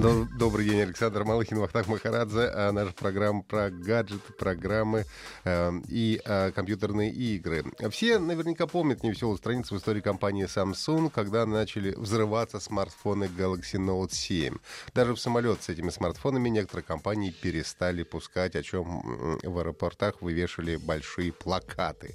[0.00, 2.50] Добрый день, Александр Малыхин, Вахтах Махарадзе.
[2.54, 5.04] А наша программа про гаджеты, программы
[5.44, 7.66] э, и э, компьютерные игры.
[7.90, 14.14] Все наверняка помнят невеселую страницу в истории компании Samsung, когда начали взрываться смартфоны Galaxy Note
[14.14, 14.56] 7.
[14.94, 20.76] Даже в самолет с этими смартфонами некоторые компании перестали пускать, о чем в аэропортах вывешивали
[20.76, 22.14] большие плакаты.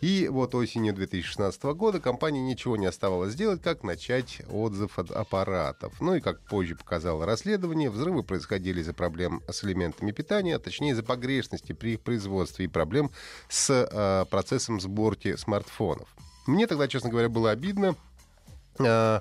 [0.00, 6.00] И вот осенью 2016 года компании ничего не оставалось сделать, как начать отзыв от аппаратов.
[6.00, 10.58] Ну и, как позже показал показало расследование, взрывы происходили из-за проблем с элементами питания, а
[10.58, 13.10] точнее из-за погрешности при их производстве и проблем
[13.48, 16.08] с э, процессом сборки смартфонов.
[16.46, 17.96] Мне тогда, честно говоря, было обидно,
[18.78, 19.20] э,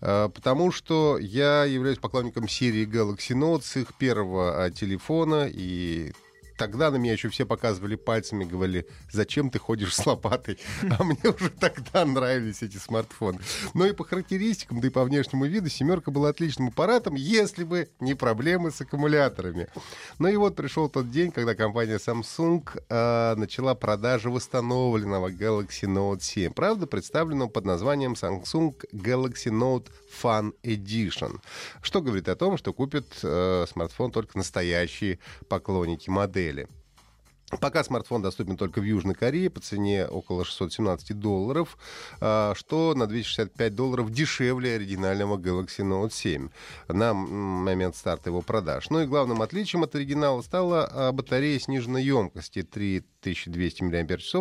[0.00, 6.12] э, потому что я являюсь поклонником серии Galaxy Note с их первого телефона, и
[6.56, 10.58] тогда на меня еще все показывали пальцами, говорили, зачем ты ходишь с лопатой?
[10.98, 13.40] А мне уже тогда нравились эти смартфоны.
[13.74, 17.88] Но и по характеристикам, да и по внешнему виду семерка была отличным аппаратом, если бы
[18.00, 19.68] не проблемы с аккумуляторами.
[20.18, 26.20] Ну и вот пришел тот день, когда компания Samsung э, начала продажи восстановленного Galaxy Note
[26.20, 26.52] 7.
[26.52, 29.88] Правда, представленного под названием Samsung Galaxy Note
[30.22, 31.40] Fun Edition.
[31.82, 36.66] Что говорит о том, что купят э, смартфон только настоящие поклонники модели модели–
[37.60, 41.76] Пока смартфон доступен только в Южной Корее по цене около 617 долларов,
[42.20, 46.48] а, что на 265 долларов дешевле оригинального Galaxy Note 7
[46.88, 48.88] на момент старта его продаж.
[48.88, 54.34] Ну и главным отличием от оригинала стала а, батарея сниженной емкости 3200 мАч,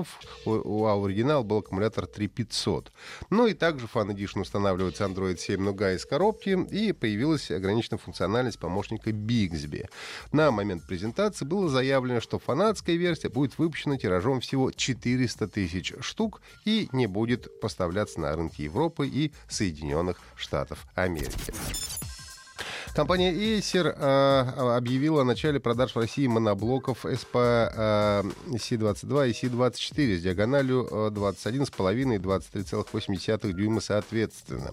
[0.46, 2.94] у, а у оригинала был аккумулятор 3500.
[3.30, 8.59] Ну и также Fan Edition устанавливается Android 7 Nougat из коробки и появилась ограниченная функциональность
[8.59, 9.90] помощника Bixby.
[10.31, 16.41] На момент презентации было заявлено, что фанатская версия будет выпущена тиражом всего 400 тысяч штук
[16.66, 21.51] и не будет поставляться на рынки Европы и Соединенных Штатов Америки.
[22.94, 30.18] Компания Acer э, объявила о начале продаж в России моноблоков SP э, C22 и C24
[30.18, 34.72] с диагональю 21,5 и 23,8 дюйма соответственно.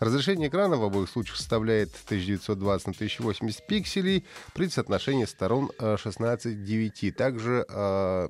[0.00, 6.64] Разрешение экрана в обоих случаях составляет 1920 на 1080 пикселей при соотношении сторон 16 к
[6.64, 7.16] 9.
[7.16, 8.28] Также э,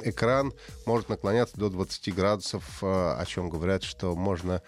[0.00, 0.54] экран
[0.86, 4.62] может наклоняться до 20 градусов, э, о чем говорят, что можно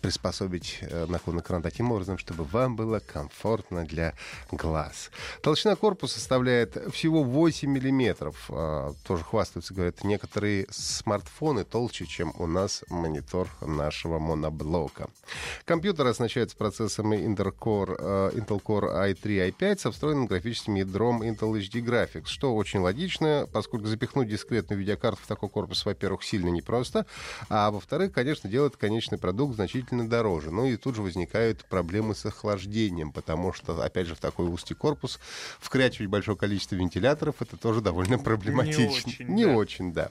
[0.00, 4.14] приспособить э, наклон экрана таким образом, чтобы вам было комфортно для
[4.52, 5.10] глаз.
[5.42, 8.46] Толщина корпуса составляет всего 8 миллиметров.
[8.50, 15.08] А, тоже хвастаются, говорят, некоторые смартфоны толще, чем у нас монитор нашего моноблока.
[15.64, 21.52] Компьютер оснащается процессорами Intel Core, э, Intel Core i3 i5 со встроенным графическим ядром Intel
[21.58, 27.06] HD Graphics, что очень логично, поскольку запихнуть дискретную видеокарту в такой корпус, во-первых, сильно непросто,
[27.48, 30.50] а во-вторых, конечно, делает конечный продукт продукт значительно дороже.
[30.50, 34.74] Ну и тут же возникают проблемы с охлаждением, потому что, опять же, в такой узкий
[34.74, 35.18] корпус
[35.60, 38.82] вкрячивать большое количество вентиляторов это тоже довольно проблематично.
[38.82, 39.52] Не очень, Не да.
[39.52, 40.08] очень, да.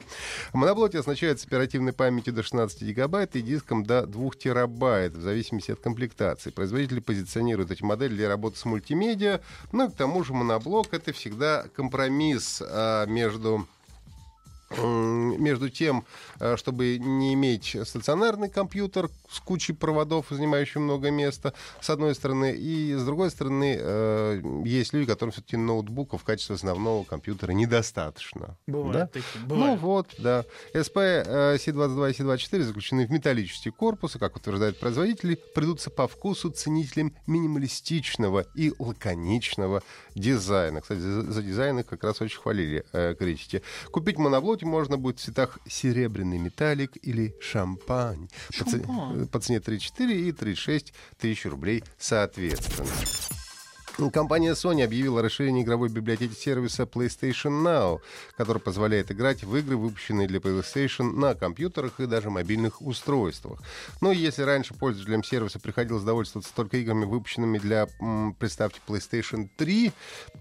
[0.53, 5.79] Моноблоки оснащаются оперативной памятью до 16 гигабайт и диском до 2 терабайт, в зависимости от
[5.79, 6.49] комплектации.
[6.49, 11.13] Производители позиционируют эти модели для работы с мультимедиа, но ну к тому же моноблок это
[11.13, 13.67] всегда компромисс а, между
[14.69, 16.05] между тем,
[16.39, 22.53] э, чтобы не иметь стационарный компьютер с кучей проводов, занимающий много места, с одной стороны,
[22.53, 28.57] и с другой стороны, э, есть люди, которым все-таки ноутбука в качестве основного компьютера недостаточно.
[28.67, 29.07] Бывает да?
[29.07, 29.81] такие, бывает.
[29.81, 30.43] Ну вот, да.
[30.73, 31.25] SP
[31.57, 38.45] C22 и C24 заключены в металлические корпусы, как утверждают производители, придутся по вкусу ценителям минималистичного
[38.53, 39.81] и лаконичного
[40.15, 40.81] дизайна.
[40.81, 43.61] Кстати, за, за дизайн их как раз очень хвалили э, критики.
[43.91, 48.29] Купить моноблок Попробовать можно будет в цветах серебряный металлик или шампань.
[48.51, 49.27] шампань.
[49.27, 52.87] По, цене 34 и 36 тысяч рублей соответственно.
[54.13, 57.99] Компания Sony объявила расширение игровой библиотеки сервиса PlayStation Now,
[58.35, 63.59] который позволяет играть в игры, выпущенные для PlayStation на компьютерах и даже мобильных устройствах.
[63.99, 67.87] Но если раньше пользователям сервиса приходилось довольствоваться только играми, выпущенными для,
[68.37, 69.91] представьте, PlayStation 3,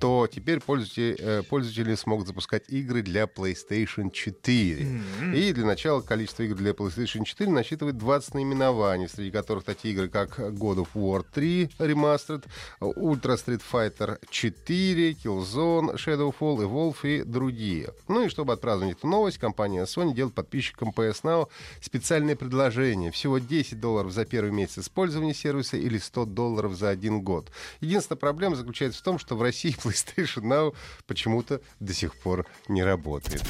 [0.00, 4.82] то теперь пользователи, э, пользователи смогут запускать игры для PlayStation 4.
[4.82, 5.34] Mm-hmm.
[5.34, 10.08] И для начала количество игр для PlayStation 4 насчитывает 20 наименований, среди которых такие игры,
[10.08, 12.44] как God of War 3 Remastered,
[12.80, 17.90] Ultra Street Fighter 4, Killzone, Shadowfall, Evolve и другие.
[18.08, 21.48] Ну и чтобы отпраздновать эту новость, компания Sony делает подписчикам PS Now
[21.80, 23.12] специальное предложение.
[23.12, 27.50] Всего 10 долларов за первый месяц использования сервиса или 100 долларов за один год.
[27.80, 30.74] Единственная проблема заключается в том, что в России PlayStation Now
[31.06, 33.42] почему-то до сих пор не работает.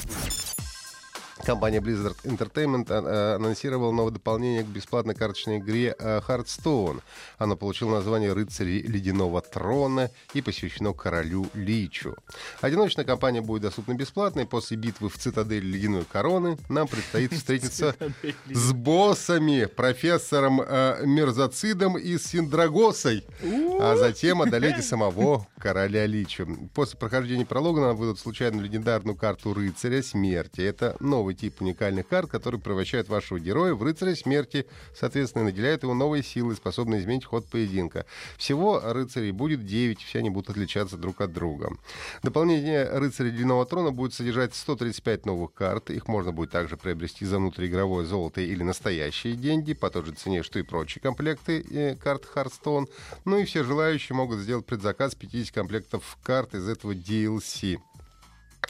[1.44, 7.02] Компания Blizzard Entertainment а, анонсировала новое дополнение к бесплатной карточной игре а, Hearthstone.
[7.38, 12.16] Оно получило название «Рыцари Ледяного Трона» и посвящено королю Личу.
[12.60, 17.94] Одиночная кампания будет доступна бесплатно, и после битвы в цитадели Ледяной Короны нам предстоит встретиться
[18.50, 23.24] с боссами, профессором Мерзоцидом и Синдрагосой,
[23.80, 26.46] а затем одолеть самого короля Личу.
[26.74, 30.60] После прохождения пролога нам выдадут случайную легендарную карту Рыцаря Смерти.
[30.60, 34.64] Это новый новый тип уникальных карт, который превращает вашего героя в рыцаря смерти,
[34.94, 38.06] соответственно, наделяет его новой силой, способной изменить ход поединка.
[38.38, 41.76] Всего рыцарей будет 9, все они будут отличаться друг от друга.
[42.22, 45.90] Дополнение рыцаря длинного трона будет содержать 135 новых карт.
[45.90, 50.44] Их можно будет также приобрести за внутриигровое золото или настоящие деньги по той же цене,
[50.44, 52.86] что и прочие комплекты э, карт Hearthstone.
[53.24, 57.80] Ну и все желающие могут сделать предзаказ 50 комплектов карт из этого DLC.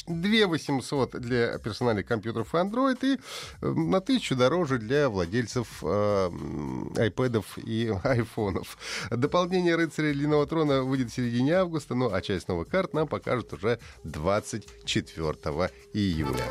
[0.06, 3.18] 2 800 для персональных компьютеров Android и
[3.60, 8.78] э, на тысячу дороже для владельцев э, iPad и айфонов.
[9.10, 13.52] Дополнение «Рыцаря Длинного трона» выйдет в середине августа, ну а часть новых карт нам покажут
[13.52, 16.44] уже 24 июля.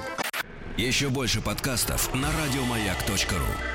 [0.77, 3.74] Еще больше подкастов на радиомаяк.ру